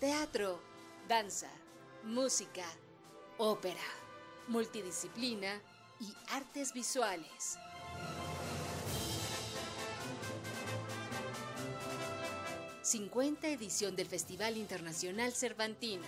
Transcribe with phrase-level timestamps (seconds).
[0.00, 0.58] teatro,
[1.06, 1.50] danza,
[2.04, 2.64] música,
[3.36, 3.76] ópera,
[4.48, 5.60] multidisciplina
[6.00, 7.58] y artes visuales.
[12.82, 16.06] ¡50 edición del Festival Internacional Cervantino!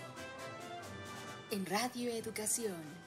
[1.51, 3.02] En Radio Educación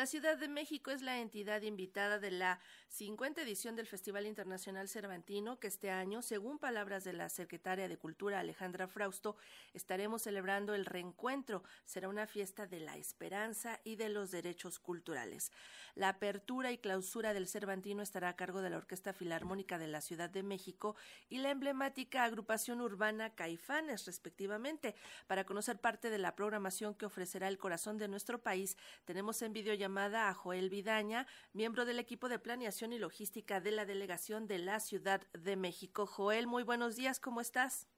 [0.00, 4.88] La Ciudad de México es la entidad invitada de la 50 edición del Festival Internacional
[4.88, 9.36] Cervantino, que este año, según palabras de la secretaria de Cultura Alejandra Frausto,
[9.74, 11.64] estaremos celebrando el reencuentro.
[11.84, 15.52] Será una fiesta de la esperanza y de los derechos culturales.
[15.94, 20.00] La apertura y clausura del Cervantino estará a cargo de la Orquesta Filarmónica de la
[20.00, 20.96] Ciudad de México
[21.28, 24.94] y la emblemática agrupación urbana Caifanes, respectivamente.
[25.26, 29.52] Para conocer parte de la programación que ofrecerá el corazón de nuestro país, tenemos en
[29.52, 34.46] videollamada llamada a Joel Vidaña, miembro del equipo de planeación y logística de la delegación
[34.46, 36.06] de la Ciudad de México.
[36.06, 37.88] Joel, muy buenos días, ¿cómo estás?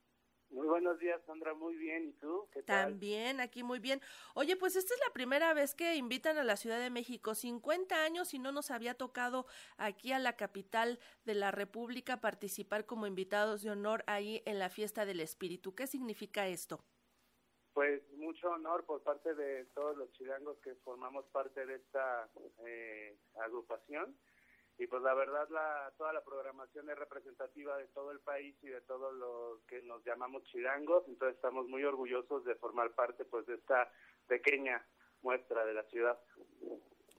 [0.48, 1.53] Muy buenos días, Sandra.
[1.53, 2.08] Muy bien.
[2.08, 2.48] ¿Y tú?
[2.50, 2.92] ¿Qué tal?
[2.92, 4.00] También, aquí muy bien.
[4.34, 7.34] Oye, pues esta es la primera vez que invitan a la Ciudad de México.
[7.34, 9.44] 50 años y no nos había tocado
[9.77, 14.70] aquí a la capital de la República participar como invitados de honor ahí en la
[14.70, 15.75] Fiesta del Espíritu.
[15.75, 16.83] ¿Qué significa esto?
[17.75, 22.28] Pues mucho honor por parte de todos los chilangos que formamos parte de esta
[22.67, 24.17] eh, agrupación.
[24.78, 28.69] Y pues la verdad la toda la programación es representativa de todo el país y
[28.69, 31.05] de todos los que nos llamamos chilangos.
[31.09, 33.91] Entonces estamos muy orgullosos de formar parte pues de esta
[34.27, 34.84] pequeña
[35.23, 36.19] muestra de la ciudad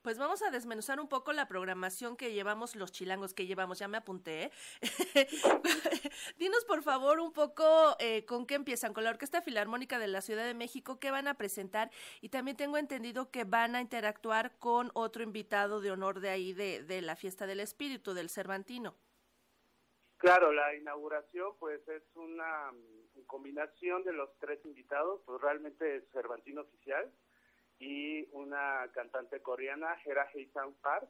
[0.03, 3.79] pues vamos a desmenuzar un poco la programación que llevamos los chilangos que llevamos.
[3.79, 4.43] Ya me apunté.
[4.43, 4.51] ¿eh?
[6.37, 10.21] Dinos por favor un poco eh, con qué empiezan, con la Orquesta Filarmónica de la
[10.21, 11.89] Ciudad de México, qué van a presentar
[12.21, 16.53] y también tengo entendido que van a interactuar con otro invitado de honor de ahí
[16.53, 18.95] de, de la Fiesta del Espíritu, del Cervantino.
[20.17, 26.03] Claro, la inauguración pues es una mm, combinación de los tres invitados, pues realmente es
[26.11, 27.11] Cervantino oficial,
[27.83, 31.09] y una cantante coreana, Hera Heisan Park,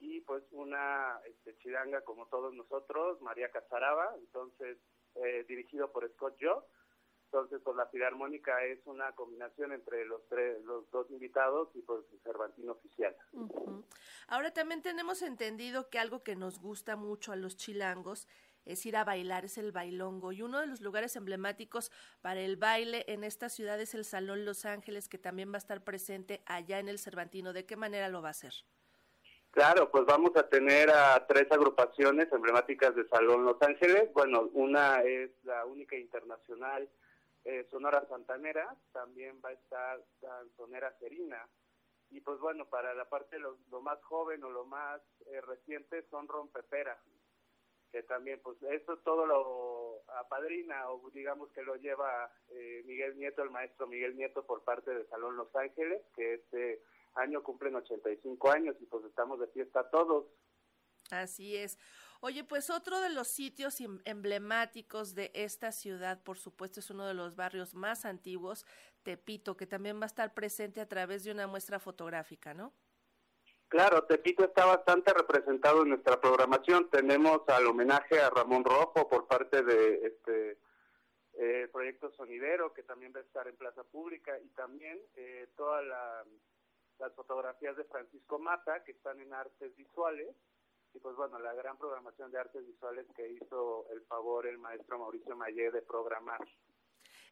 [0.00, 4.78] y pues una este, chilanga como todos nosotros, María Casaraba, entonces
[5.16, 6.62] eh, dirigido por Scott Joe.
[7.24, 12.00] Entonces, pues la filarmónica es una combinación entre los tres, los dos invitados y pues
[12.10, 13.14] el Cervantino oficial.
[14.28, 18.26] Ahora también tenemos entendido que algo que nos gusta mucho a los chilangos
[18.64, 20.32] es ir a bailar, es el bailongo.
[20.32, 24.44] Y uno de los lugares emblemáticos para el baile en esta ciudad es el Salón
[24.44, 27.52] Los Ángeles, que también va a estar presente allá en el Cervantino.
[27.52, 28.52] ¿De qué manera lo va a hacer?
[29.50, 34.12] Claro, pues vamos a tener a tres agrupaciones emblemáticas de Salón Los Ángeles.
[34.12, 36.88] Bueno, una es la única internacional
[37.44, 40.04] eh, Sonora Santanera, también va a estar
[40.54, 41.48] Sonera Serina.
[42.10, 46.04] Y pues bueno, para la parte de lo, más joven o lo más eh, reciente
[46.10, 46.98] son Rompepera,
[47.90, 53.42] que también pues esto todo lo apadrina o digamos que lo lleva eh, Miguel Nieto,
[53.42, 56.82] el maestro Miguel Nieto por parte de Salón Los Ángeles, que este
[57.14, 60.26] año cumplen 85 años y pues estamos de fiesta todos.
[61.10, 61.78] Así es.
[62.20, 67.06] Oye, pues otro de los sitios em, emblemáticos de esta ciudad, por supuesto, es uno
[67.06, 68.66] de los barrios más antiguos,
[69.04, 72.74] Tepito, que también va a estar presente a través de una muestra fotográfica, ¿no?
[73.68, 76.88] Claro, Tepito está bastante representado en nuestra programación.
[76.88, 80.58] Tenemos al homenaje a Ramón Rojo por parte de este
[81.34, 85.84] eh, proyecto sonidero que también va a estar en plaza pública y también eh, todas
[86.98, 90.34] las fotografías de Francisco Mata que están en artes visuales
[90.94, 94.98] y pues bueno la gran programación de artes visuales que hizo el favor el maestro
[94.98, 96.40] Mauricio Mayé de programar.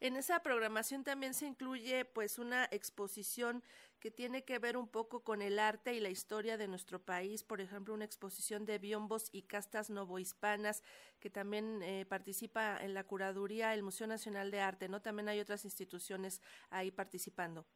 [0.01, 3.63] En esa programación también se incluye pues una exposición
[3.99, 7.43] que tiene que ver un poco con el arte y la historia de nuestro país,
[7.43, 10.83] por ejemplo, una exposición de biombos y castas novohispanas
[11.19, 15.01] que también eh, participa en la curaduría el Museo Nacional de Arte, ¿no?
[15.01, 17.67] También hay otras instituciones ahí participando.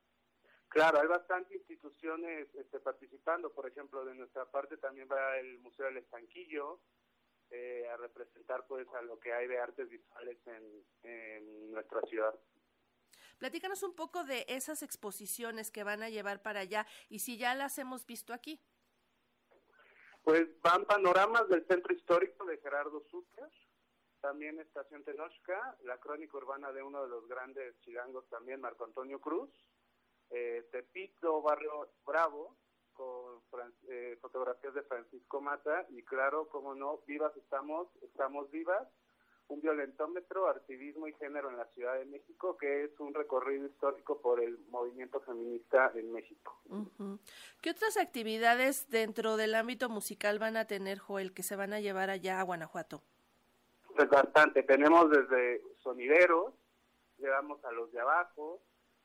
[0.69, 5.87] Claro, hay bastantes instituciones este, participando, por ejemplo, de nuestra parte también va el Museo
[5.87, 6.81] del Estanquillo,
[7.51, 10.39] eh, a representar pues a lo que hay de artes visuales
[11.03, 12.35] en, nuestra ciudad.
[13.39, 17.55] Platícanos un poco de esas exposiciones que van a llevar para allá y si ya
[17.55, 18.61] las hemos visto aquí.
[20.23, 23.45] Pues van panoramas del centro histórico de Gerardo Sucre,
[24.21, 29.21] también Estación Tenochca, la crónica urbana de uno de los grandes chilangos también, Marco Antonio
[29.21, 29.51] Cruz,
[30.31, 32.57] eh, Tepito, Barrio Bravo,
[33.89, 38.87] eh, fotografías de Francisco Mata y claro, como no, vivas estamos, estamos vivas,
[39.51, 44.21] un violentómetro, activismo y género en la Ciudad de México, que es un recorrido histórico
[44.21, 46.57] por el movimiento feminista en México.
[47.61, 51.81] ¿Qué otras actividades dentro del ámbito musical van a tener, Joel, que se van a
[51.81, 53.03] llevar allá a Guanajuato?
[53.97, 54.63] Pues bastante.
[54.63, 56.55] Tenemos desde sonideros,
[57.19, 58.61] llevamos a los de abajo,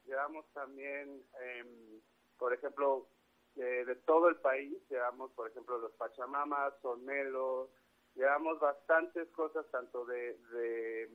[0.05, 2.01] llevamos también, em,
[2.37, 3.07] por ejemplo,
[3.55, 7.69] de todo el país, llevamos, por ejemplo, los Pachamamas, Sonelos,
[8.15, 11.09] llevamos bastantes cosas, tanto de,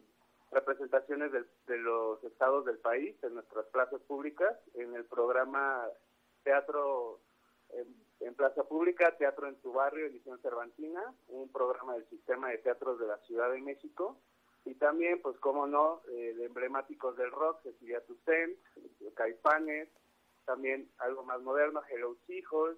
[0.50, 5.86] representaciones de, los estados del país, en nuestras plazas públicas, en el programa
[6.42, 7.20] Teatro
[7.70, 12.98] en, Plaza Pública, Teatro en tu Barrio, Edición Cervantina, un programa del Sistema de Teatros
[12.98, 14.18] de la Ciudad de México,
[14.64, 18.56] y también, pues, como no, eh, de emblemáticos del rock, Cecilia Toussaint,
[19.14, 19.88] Caipanes,
[20.50, 22.76] también algo más moderno, Hello Hijos,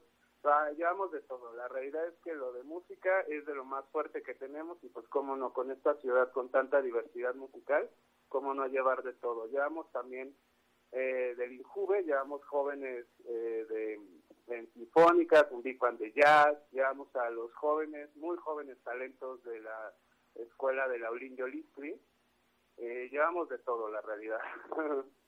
[0.76, 1.54] llevamos de todo.
[1.54, 4.90] La realidad es que lo de música es de lo más fuerte que tenemos y
[4.90, 7.88] pues cómo no, con esta ciudad con tanta diversidad musical,
[8.28, 9.46] cómo no llevar de todo.
[9.46, 10.36] Llevamos también
[10.90, 14.00] eh, del Injuve, llevamos jóvenes eh, de,
[14.48, 19.94] de sinfónicas, un big de jazz, llevamos a los jóvenes, muy jóvenes talentos de la
[20.34, 21.98] escuela de Laulín Yolistri,
[22.76, 24.40] eh, llevamos de todo la realidad.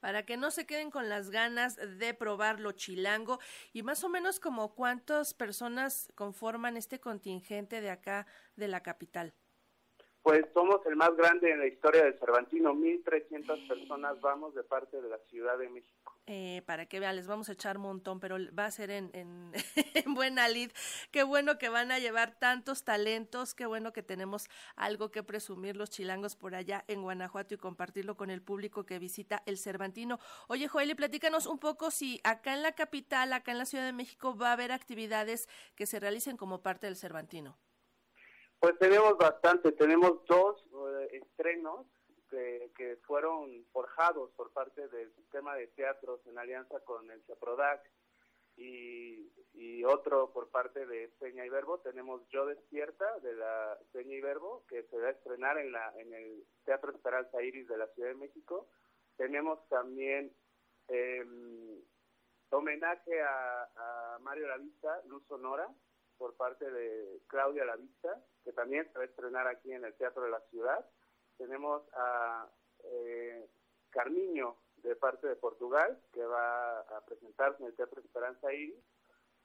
[0.00, 3.38] para que no se queden con las ganas de probar lo chilango
[3.72, 8.26] y más o menos como cuántas personas conforman este contingente de acá
[8.56, 9.34] de la capital.
[10.30, 15.02] Pues somos el más grande en la historia del Cervantino, 1.300 personas vamos de parte
[15.02, 16.14] de la Ciudad de México.
[16.28, 19.10] Eh, para que vean, les vamos a echar un montón, pero va a ser en,
[19.12, 20.70] en, buena lid.
[21.10, 25.76] Qué bueno que van a llevar tantos talentos, qué bueno que tenemos algo que presumir
[25.76, 30.20] los chilangos por allá en Guanajuato y compartirlo con el público que visita el Cervantino.
[30.46, 33.84] Oye, Joel, y platícanos un poco si acá en la capital, acá en la Ciudad
[33.84, 37.58] de México, va a haber actividades que se realicen como parte del Cervantino.
[38.60, 40.62] Pues tenemos bastante, tenemos dos
[41.00, 41.86] eh, estrenos
[42.28, 47.80] que, fueron forjados por parte del sistema de teatros en alianza con el CEPRODAC
[48.56, 51.78] y, y otro por parte de Peña y Verbo.
[51.78, 55.92] Tenemos Yo Despierta de la Peña y Verbo que se va a estrenar en, la,
[55.96, 58.68] en el Teatro Esperanza Iris de la Ciudad de México.
[59.16, 60.32] Tenemos también
[60.88, 61.24] eh,
[62.50, 65.66] homenaje a, a Mario Lavista, Luz Sonora,
[66.20, 70.22] por parte de Claudia Lavista, que también se va a estrenar aquí en el Teatro
[70.22, 70.86] de la Ciudad.
[71.38, 72.46] Tenemos a
[72.84, 73.48] eh,
[73.88, 78.84] Carmiño, de parte de Portugal, que va a presentarse en el Teatro Esperanza Iris,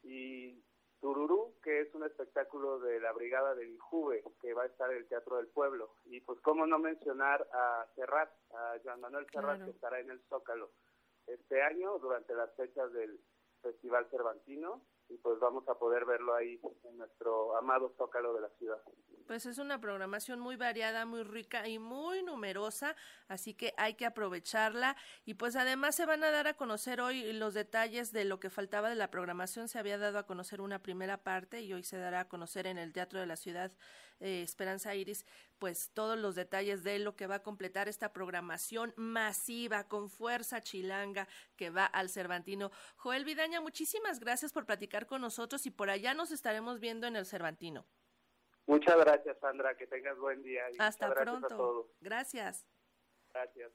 [0.03, 0.61] y
[0.99, 4.97] Tururú, que es un espectáculo de la Brigada del Injuve, que va a estar en
[4.97, 5.95] el Teatro del Pueblo.
[6.03, 10.21] Y pues cómo no mencionar a Serrat, a Juan Manuel Serrat, que estará en el
[10.27, 10.71] Zócalo
[11.25, 13.17] este año durante las fechas del
[13.61, 18.49] Festival Cervantino y pues vamos a poder verlo ahí en nuestro amado Zócalo de la
[18.57, 18.81] ciudad.
[19.27, 22.95] Pues es una programación muy variada, muy rica y muy numerosa,
[23.27, 24.95] así que hay que aprovecharla.
[25.25, 28.49] Y pues además se van a dar a conocer hoy los detalles de lo que
[28.49, 31.97] faltaba de la programación, se había dado a conocer una primera parte y hoy se
[31.97, 33.71] dará a conocer en el Teatro de la Ciudad
[34.19, 35.25] eh, Esperanza Iris,
[35.59, 40.61] pues todos los detalles de lo que va a completar esta programación masiva con fuerza
[40.61, 42.71] chilanga que va al Cervantino.
[42.97, 47.15] Joel Vidaña, muchísimas gracias por platicar con nosotros y por allá nos estaremos viendo en
[47.15, 47.85] el Cervantino.
[48.67, 49.77] Muchas gracias, Sandra.
[49.77, 50.63] Que tengas buen día.
[50.79, 51.91] Hasta pronto.
[52.01, 52.65] Gracias.
[53.33, 53.71] Gracias.